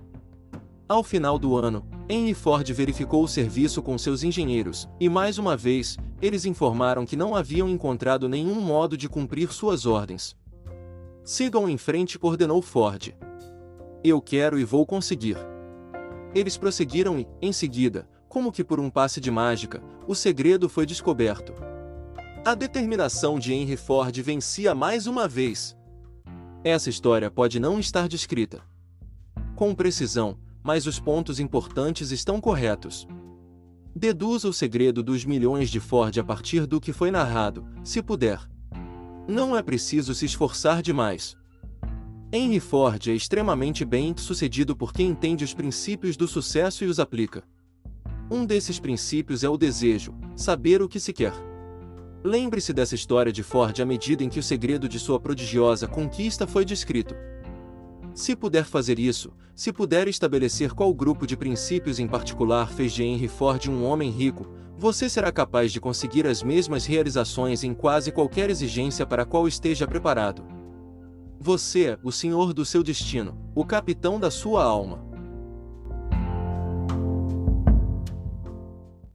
Ao 0.88 1.04
final 1.04 1.38
do 1.38 1.58
ano, 1.58 1.84
Henry 2.12 2.34
Ford 2.34 2.68
verificou 2.74 3.24
o 3.24 3.28
serviço 3.28 3.84
com 3.84 3.96
seus 3.96 4.24
engenheiros, 4.24 4.90
e 5.00 5.08
mais 5.08 5.38
uma 5.38 5.56
vez, 5.56 5.96
eles 6.20 6.44
informaram 6.44 7.06
que 7.06 7.16
não 7.16 7.36
haviam 7.36 7.70
encontrado 7.70 8.28
nenhum 8.28 8.60
modo 8.60 8.98
de 8.98 9.08
cumprir 9.08 9.54
suas 9.54 9.86
ordens. 9.86 10.36
Sigam 11.24 11.70
em 11.70 11.78
frente, 11.78 12.18
ordenou 12.20 12.64
Ford. 12.64 13.14
Eu 14.04 14.20
quero 14.20 14.58
e 14.58 14.64
vou 14.64 14.88
conseguir. 14.88 15.38
Eles 16.34 16.58
prosseguiram 16.58 17.20
e, 17.20 17.28
em 17.40 17.54
seguida, 17.54 18.10
como 18.28 18.52
que 18.52 18.64
por 18.64 18.80
um 18.80 18.90
passe 18.90 19.22
de 19.22 19.30
mágica, 19.30 19.80
o 20.08 20.16
segredo 20.16 20.68
foi 20.68 20.88
descoberto. 20.88 21.54
A 22.44 22.56
determinação 22.56 23.38
de 23.38 23.54
Henry 23.54 23.78
Ford 23.78 24.18
vencia 24.20 24.74
mais 24.74 25.06
uma 25.06 25.28
vez. 25.28 25.78
Essa 26.64 26.90
história 26.90 27.30
pode 27.30 27.60
não 27.60 27.80
estar 27.80 28.08
descrita 28.08 28.64
com 29.56 29.76
precisão, 29.76 30.38
mas 30.70 30.86
os 30.86 31.00
pontos 31.00 31.40
importantes 31.40 32.12
estão 32.12 32.40
corretos. 32.40 33.08
Deduza 33.96 34.48
o 34.48 34.54
segredo 34.54 35.02
dos 35.02 35.26
milhões 35.26 35.68
de 35.68 35.80
Ford 35.80 36.16
a 36.20 36.24
partir 36.24 36.68
do 36.68 36.80
que 36.80 36.94
foi 36.94 37.10
narrado, 37.10 37.66
se 37.84 38.04
puder. 38.04 38.40
Não 39.28 39.58
é 39.58 39.64
preciso 39.64 40.14
se 40.14 40.28
esforçar 40.28 40.84
demais. 40.84 41.36
Henry 42.32 42.60
Ford 42.60 43.08
é 43.08 43.14
extremamente 43.14 43.84
bem 43.84 44.14
sucedido 44.16 44.76
porque 44.76 45.02
entende 45.02 45.44
os 45.44 45.56
princípios 45.56 46.16
do 46.16 46.28
sucesso 46.28 46.84
e 46.84 46.88
os 46.88 47.00
aplica. 47.00 47.42
Um 48.30 48.46
desses 48.46 48.80
princípios 48.80 49.44
é 49.44 49.50
o 49.50 49.58
desejo, 49.58 50.14
saber 50.36 50.84
o 50.84 50.88
que 50.88 51.00
se 51.00 51.12
quer. 51.12 51.34
Lembre-se 52.24 52.74
dessa 52.74 52.94
história 52.94 53.32
de 53.32 53.42
Ford 53.42 53.82
à 53.82 53.86
medida 53.88 54.24
em 54.24 54.30
que 54.30 54.40
o 54.40 54.44
segredo 54.44 54.88
de 54.88 55.00
sua 55.00 55.20
prodigiosa 55.20 55.88
conquista 55.88 56.46
foi 56.46 56.64
descrito. 56.64 57.16
Se 58.14 58.36
puder 58.36 58.66
fazer 58.66 59.00
isso, 59.00 59.32
se 59.56 59.72
puder 59.72 60.08
estabelecer 60.08 60.74
qual 60.74 60.94
grupo 60.94 61.28
de 61.28 61.38
princípios 61.38 62.00
em 62.00 62.08
particular 62.08 62.72
fez 62.72 62.92
de 62.94 63.04
Henry 63.04 63.28
Ford 63.28 63.68
um 63.68 63.84
homem 63.84 64.10
rico, 64.10 64.48
você 64.78 65.10
será 65.10 65.32
capaz 65.32 65.72
de 65.72 65.82
conseguir 65.82 66.26
as 66.26 66.42
mesmas 66.42 66.86
realizações 66.86 67.64
em 67.64 67.74
quase 67.74 68.12
qualquer 68.12 68.50
exigência 68.50 69.06
para 69.06 69.24
a 69.24 69.26
qual 69.26 69.48
esteja 69.48 69.86
preparado. 69.86 70.44
Você 71.40 71.86
é 71.86 72.00
o 72.04 72.12
senhor 72.12 72.54
do 72.54 72.66
seu 72.66 72.82
destino, 72.82 73.38
o 73.56 73.66
capitão 73.66 74.20
da 74.20 74.32
sua 74.32 74.64
alma. 74.64 75.09